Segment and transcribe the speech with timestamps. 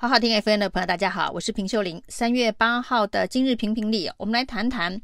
[0.00, 2.00] 好好听 FM 的朋友，大家好，我是平秀玲。
[2.06, 4.96] 三月八号的今日评评里，我们来谈谈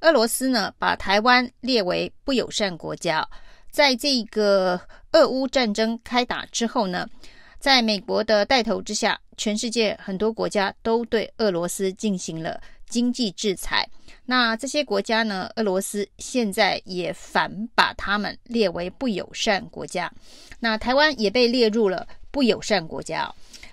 [0.00, 3.28] 俄罗斯呢，把台湾列为不友善国家。
[3.70, 4.80] 在这个
[5.12, 7.06] 俄乌战争开打之后呢，
[7.58, 12.58] 在美国的带头之下，全世界很多国家都对俄罗斯进行了
[12.88, 13.86] 经济制裁。
[14.24, 20.10] 那这些国家呢，俄罗斯现在也反把他们列为不友善国家。
[20.58, 23.30] 那台湾也被列入了不友善国家。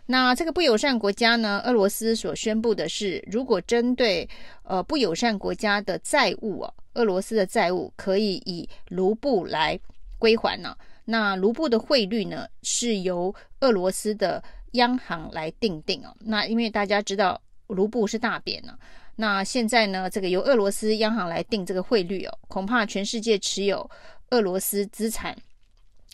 [0.07, 4.29] 那这个不友善国家呢，俄罗斯所宣布的是，如果针对
[4.61, 9.79] 呃不友善国家的债务啊，俄罗斯的债务可以以卢布来
[10.19, 10.77] 归还呢。
[11.05, 16.13] 那卢布的汇率呢，是由俄罗斯的央行来定定啊。
[16.19, 18.77] 那因为大家知道卢布是大贬了，
[19.15, 23.89] 那现在呢，这个由俄罗斯央行来定这个汇率哦，恐怕全世界持有
[24.29, 25.35] 俄罗斯资产、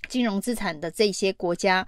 [0.08, 1.86] 金融资产的这些国家。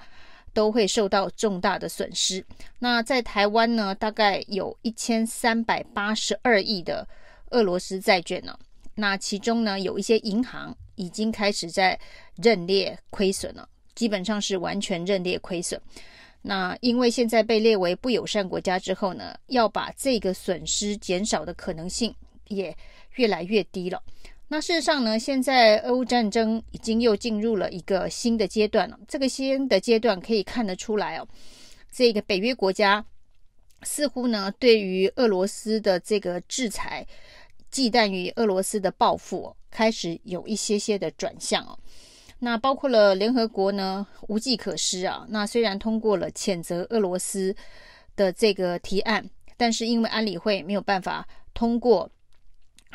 [0.54, 2.46] 都会受到重大的损失。
[2.80, 7.08] 那在台湾呢，大概有一千三百八十二亿的
[7.50, 8.58] 俄罗斯债券呢。
[8.96, 12.00] 那其中呢，有一些银行已经开始在
[12.36, 15.82] 认列亏损了，基本上是完全认列亏损。
[16.44, 22.14] 那因为现在被列为不友善国家之后呢，要把这个损失减少的可能性
[22.50, 22.76] 也
[23.16, 24.00] 越来越低了。
[24.54, 29.00] 那事实上呢，现在俄乌战争已经又进入了一个新的阶段了。
[29.08, 31.28] 这个新的阶段可以看得出来哦，
[31.92, 33.04] 这个北约国家
[33.82, 37.04] 似乎呢，对于俄罗斯的这个制裁，
[37.72, 41.76] 忌惮于俄罗斯的报复哦，开始有一些些的转向哦。
[42.38, 45.26] 那包括了联合国呢，无计可施啊。
[45.30, 47.56] 那虽然通过了谴责俄罗斯
[48.16, 52.08] 的这个提案，但是因为安理会没有办法通过。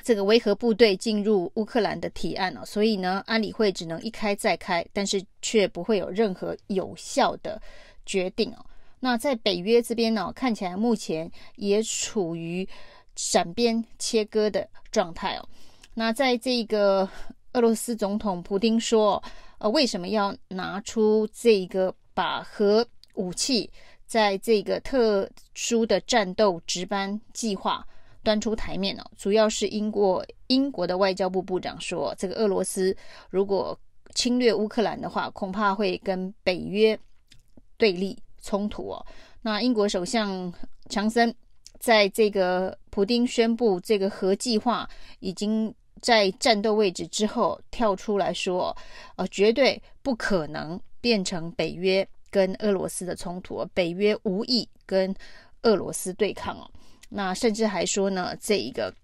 [0.02, 7.60] 这个维和部队进入乌克兰的提案呢，所以呢，安理会只能一开再开，但是却不会有任何有效的
[8.06, 8.64] 决定哦。
[9.00, 12.69] 那在北约这边呢，看起来目前也处于
[13.16, 15.48] 闪边切割的状态哦。
[15.94, 17.09] 那在这个
[17.53, 19.22] 俄罗斯总统普丁说，
[19.59, 23.70] 呃，为什么要拿出这个把核武器
[24.06, 27.86] 在这个特殊的战斗值班计划？
[28.28, 32.94] 端出台面哦，主要是英国英国的外交部部长说，这个俄罗斯
[33.31, 33.75] 如果
[34.15, 36.99] 侵略乌克兰的话，恐怕会跟北约
[37.78, 39.06] 对立冲突哦。
[39.41, 40.53] 那英国首相
[40.91, 41.34] 强森
[41.78, 44.87] 在这个普丁宣布这个核计划
[45.21, 48.77] 已经在战斗位置之后，跳出来说，
[49.16, 55.15] 呃，绝对不可能变成北约跟俄罗斯的冲突，北约无意跟
[55.62, 56.71] 俄罗斯对抗哦。
[57.10, 58.94] 那甚至还说呢，这一个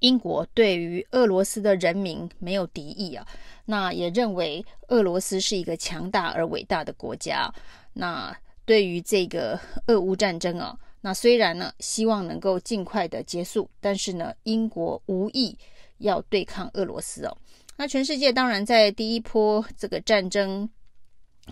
[0.00, 3.26] 英国对于俄罗斯的人民没有敌意啊，
[3.64, 7.50] 那也认为俄罗斯是一个强大而伟大的国家。
[7.94, 15.56] 那对于这个俄乌战争啊，那虽然呢希望能够尽快的结束，但是呢英国无意
[15.98, 17.36] 要对抗俄罗斯哦。
[17.76, 20.68] 那全世界当然在第一波这个战争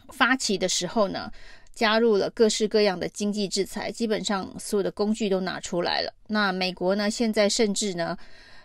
[0.09, 1.33] 发起的时候呢。
[1.75, 6.13] 加入了各式各样的经济制裁，基本上所有的工具都拿出来了。
[6.27, 8.17] 那美国呢，现在甚至呢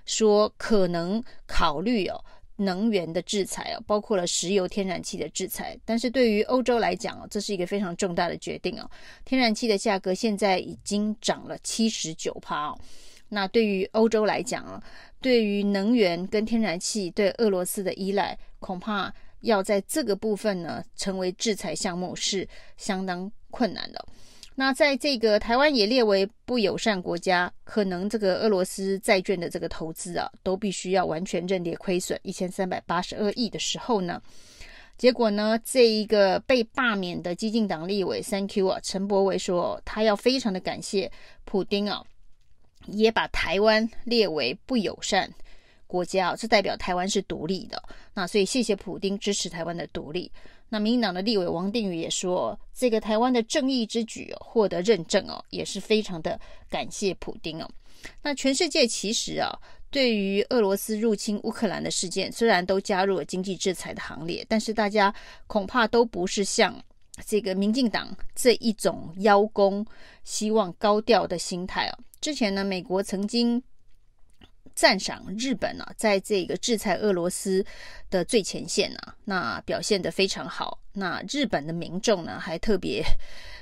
[0.06, 2.24] 说可能考虑哦
[2.58, 5.78] 能源的制裁哦，包括了石油、天然气的制裁。
[5.86, 8.90] 但是对于欧洲来讲哦，这是一个非常重大的决定哦。
[9.24, 12.80] 天然气的价格现在已经涨了七十九趴哦。
[13.30, 14.84] 那对于欧洲来讲啊，
[15.22, 19.14] 对于能源跟天然气对俄罗斯的依赖，恐怕。
[19.42, 24.06] 要在这个部分呢，成为制裁项目是相当困难的。
[24.60, 34.20] 那在这个台湾也列为不友善国家，可能这个俄罗斯债券的这个投资啊，都必须要完全认列亏损一千三百八十二亿的时候呢，
[34.98, 41.12] 结果呢，这一个被罢免的激进党立委 Thank you 啊，陈柏惟说他要非常的感谢
[41.46, 42.04] 普丁啊，
[42.88, 45.32] 也把台湾列为不友善。
[45.88, 47.82] 国家啊，这代表台湾是独立的，
[48.14, 50.32] 那所以谢谢普丁支持台湾的独立。
[50.70, 56.38] 那民进党的立委王定宇也说，这个台湾的正义之举获得认证哦，也是非常的
[56.70, 57.70] 感谢普丁哦。
[58.22, 59.50] 那全世界其实啊，
[59.90, 65.14] 对于俄罗斯入侵乌克兰的事件，虽然都加入了经济制裁的行列，但是大家
[65.48, 66.76] 恐怕都不是像
[67.26, 69.86] 这个民进党这一种邀功、
[70.26, 71.98] 希望高调的心态哦。
[72.20, 73.64] 之前呢，美国曾经。
[74.78, 77.66] 赞赏日本、啊，在这个制裁俄罗斯
[78.12, 80.80] 的最前线呢、啊，那表现得非常好。
[80.94, 83.04] 那日本的民众呢，还特别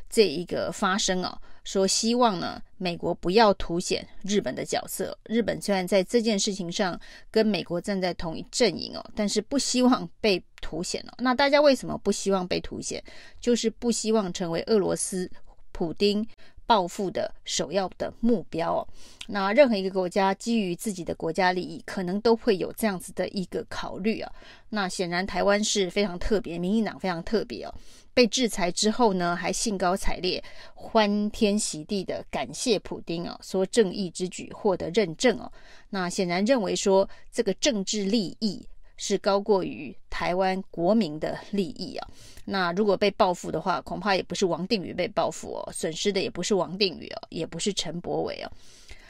[0.09, 5.17] 这一个发声啊，说希望呢，美国不要凸显日本的角色。
[5.23, 6.99] 日本虽然在这件事情上
[7.31, 11.13] 跟美国站在同一阵营哦，但是不希望被凸显哦。
[11.19, 13.01] 那大家为什么不希望被凸显？
[13.39, 15.31] 就是不希望成为俄罗斯
[15.71, 16.27] 普丁
[16.65, 18.87] 报复的首要的目标哦。
[19.27, 24.31] 那任何一个国家基于自己的国家利益，可能都会有这样子的一个考虑啊。
[24.69, 27.73] 那显然台湾是非常特别，民进党非常特别哦。
[28.13, 30.41] 被制裁之后呢，还兴高采烈、
[30.73, 35.51] 欢天喜地的感谢普丁哦，说正义之举获得认证哦。
[35.89, 38.65] 那显然认为说这个政治利益
[38.97, 42.07] 是高过于台湾国民的利益啊。
[42.45, 48.51] 那如果被报复的话，恐怕也不是王定宇被报复哦，损失的也不是王定宇哦，也不是陈柏伟哦。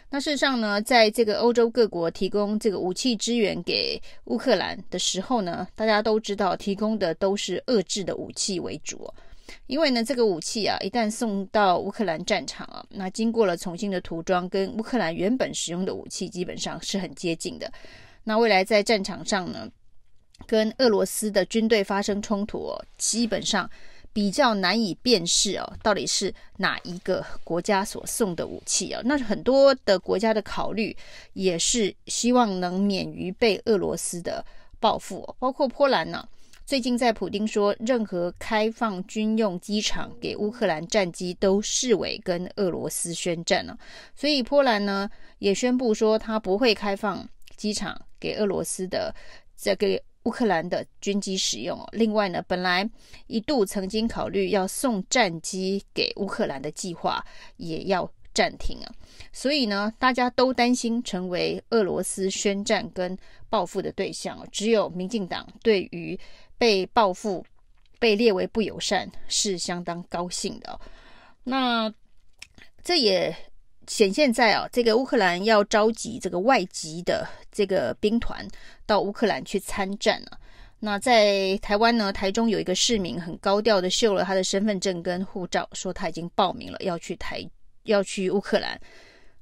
[0.10, 9.14] 那事实上呢，在这个欧洲各国提供这个武器支援给乌克兰的时候呢，大家都知道提供的都是遏制的武器为主哦。
[9.68, 17.70] 因为呢，这个武器啊，一旦送到乌克兰战场啊，那经过了重新的涂装，跟乌克兰原本使用的武器基本上是很接近的。
[18.26, 19.70] 那未来在战场上呢，
[20.46, 23.70] 跟俄罗斯的军队发生冲突哦，基本上。
[24.16, 29.02] 比较难以辨识哦，到底是哪一个国家所送的武器啊？
[29.04, 30.96] 那很多的国家的考虑
[31.34, 34.42] 也是希望能免于被俄罗斯的
[34.80, 36.26] 报复哦，包括波兰呢。
[36.66, 43.78] 最近在普丁说，任何开放军用机场给乌克兰战机都视为跟俄罗斯宣战了，
[44.16, 49.14] 所以波兰呢也宣布说，他不会开放机场给俄罗斯的
[49.56, 50.02] 这个。
[50.26, 51.80] 乌克兰的军机使用。
[51.92, 52.90] 另外呢，本来
[53.28, 57.24] 一度曾经考虑要送战机给乌克兰的计划
[57.58, 58.92] 也要暂停啊。
[59.32, 63.16] 所以呢，大家都担心成为俄罗斯宣战跟
[63.52, 64.44] 报复的对象。
[64.52, 66.20] 只有民进党对于
[66.58, 67.46] 被报复、
[68.00, 70.82] 被列为不友善是相当高兴的。
[71.44, 71.94] 那
[72.84, 73.38] 这也。
[73.88, 78.48] 显现在啊，这个乌克兰要召集这个外籍的这个兵团
[78.86, 80.40] 到乌克兰去参战了。
[80.80, 87.48] 那在台湾呢，台中有一个市民很高调的秀了他的身份证跟护照，说他已经报名了要去台
[87.84, 88.80] 要去乌克兰。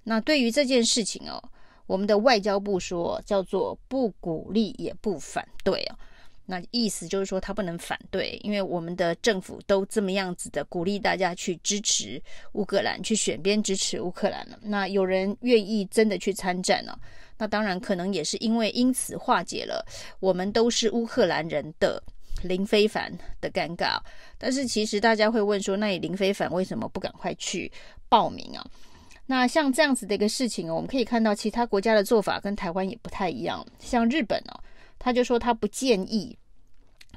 [0.03, 1.41] 那对于这件事情哦，
[1.85, 5.97] 我们的外交部说叫做不鼓励也不反对啊。
[6.45, 14.59] 那意思就是说，他不能反对，因为我们的政府都这么样子的鼓励大家去支持乌克兰，去选边支持乌克兰了。
[14.61, 16.97] 那有人愿意真的去参战呢？
[17.37, 19.85] 那当然可能也是因为因此化解了
[20.19, 22.01] 我们都是乌克兰人的
[22.43, 23.97] 林非凡的尴尬。
[24.37, 27.71] 但是其实大家会问说，那你林非凡为什么不赶快去
[28.09, 28.65] 报名啊？
[29.25, 34.53] 那像这样子的一个事情，我们可以看到其他国家的做法跟台湾也不太一样，像日本呢。
[35.03, 36.37] 他就说他不建议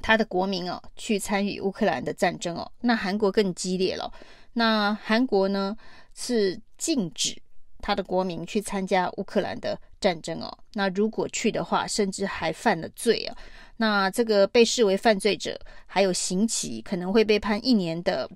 [0.01, 2.69] 他的国民哦去参与乌克兰的战争哦。
[2.81, 4.11] 那韩国更激烈了，
[4.53, 5.73] 那韩国呢
[6.13, 7.41] 是禁止
[7.79, 10.55] 他的国民去参加乌克兰的战争哦。
[10.73, 13.37] 那如果去的话，甚至还犯了罪啊。
[13.77, 18.29] 那这个被视为犯罪者，还有刑期，可能会被判一年的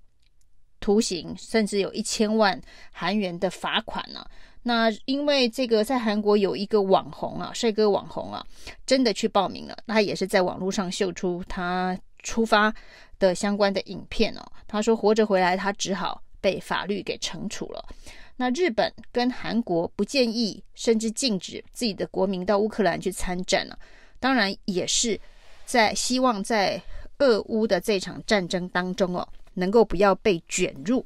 [0.80, 2.59] 徒刑，甚至有一千万
[2.92, 4.25] 韩元的罚款呢、
[4.63, 8.46] 那因为这个在韩国有一个网红啊，帅哥网红啊，
[8.86, 9.75] 真的去报名了。
[9.88, 12.72] 他也是在网络上秀出他出发
[13.18, 14.52] 的相关的影片哦。
[14.68, 17.84] 他说活着回来，他只好被法律给惩处了。
[18.38, 23.78] 那日本跟韩国不建议甚至禁止自己的国民到乌克兰去参战了，
[24.19, 25.19] 当然也是
[25.66, 26.81] 在希望在
[27.18, 31.04] 俄乌的这场战争当中哦，能够不要被卷入。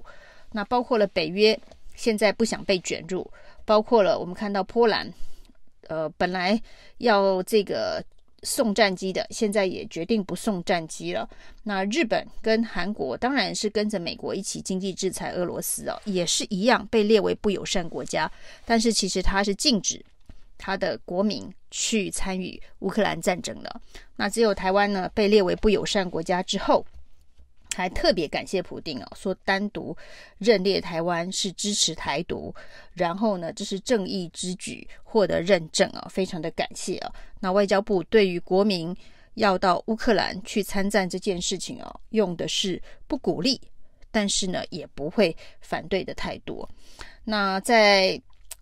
[0.51, 1.58] 那包括了北约，
[1.96, 3.29] 现在不想被卷入。
[3.65, 5.12] 包括了我们看到波兰，
[5.88, 6.62] 呃，本来
[7.00, 8.03] 要这个
[8.43, 11.27] 送战机的，现在也决定不送战机了。
[11.63, 18.31] 那日本跟韩国当然是跟着美国一起经济制裁俄罗斯哦，也是一样被列为不友善国家。
[18.65, 20.00] 但是其实它是禁止
[20.57, 23.81] 他的国民去参与乌克兰战争的。
[24.15, 26.86] 那只有台湾呢，被列为不友善国家之后。
[27.75, 29.96] 还特别感谢普丁哦，说单独
[30.38, 32.55] 认列台湾是支持台独，
[32.94, 37.13] 然后呢，这是正义之举，获得认证啊，非常的感谢啊。
[37.41, 38.96] 那外交部对于国民
[39.34, 43.60] 要到乌克兰去参战这件事情哦，用的是不鼓励，
[44.10, 46.65] 但是呢，也不会反对的态度。
[47.25, 48.20] 那在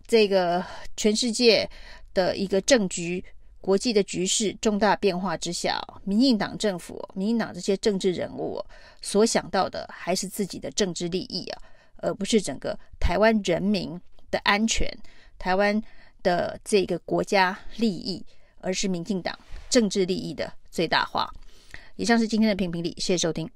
[0.08, 0.64] 这个
[0.96, 1.70] 全世界
[2.12, 3.24] 的一个政局。
[3.64, 8.62] 国际的局势重大变化之下，民进党政府、民进党这些政治人物
[9.00, 11.62] 所想到的还是自己的政治利益啊，
[11.96, 13.98] 而不是整个台湾人民
[14.30, 14.86] 的安全、
[15.38, 15.82] 台湾
[16.22, 18.22] 的这个国家利益，
[18.58, 19.34] 而是民进党
[19.70, 21.32] 政治利益的最大化。
[21.96, 23.48] 以上是今天的评评理，谢谢收听。